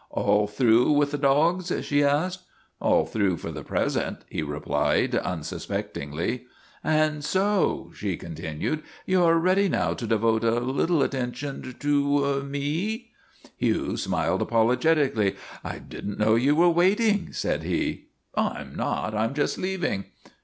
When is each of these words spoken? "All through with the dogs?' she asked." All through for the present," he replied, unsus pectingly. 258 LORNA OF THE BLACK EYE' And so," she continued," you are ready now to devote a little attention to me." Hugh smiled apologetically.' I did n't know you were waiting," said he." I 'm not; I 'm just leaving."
"All 0.09 0.47
through 0.47 0.93
with 0.93 1.11
the 1.11 1.17
dogs?' 1.19 1.71
she 1.85 2.03
asked." 2.03 2.45
All 2.81 3.05
through 3.05 3.37
for 3.37 3.51
the 3.51 3.63
present," 3.63 4.21
he 4.31 4.41
replied, 4.41 5.11
unsus 5.11 5.67
pectingly. 5.69 6.45
258 6.81 6.81
LORNA 6.81 6.87
OF 6.87 6.87
THE 6.87 6.89
BLACK 6.89 6.95
EYE' 6.95 7.05
And 7.13 7.23
so," 7.23 7.91
she 7.95 8.17
continued," 8.17 8.83
you 9.05 9.23
are 9.23 9.37
ready 9.37 9.69
now 9.69 9.93
to 9.93 10.07
devote 10.07 10.43
a 10.43 10.59
little 10.59 11.03
attention 11.03 11.75
to 11.79 12.41
me." 12.41 13.11
Hugh 13.55 13.95
smiled 13.95 14.41
apologetically.' 14.41 15.35
I 15.63 15.77
did 15.77 16.07
n't 16.09 16.17
know 16.17 16.33
you 16.33 16.55
were 16.55 16.69
waiting," 16.69 17.31
said 17.31 17.61
he." 17.61 18.05
I 18.35 18.59
'm 18.61 18.75
not; 18.75 19.13
I 19.13 19.25
'm 19.25 19.35
just 19.35 19.59
leaving." 19.59 20.05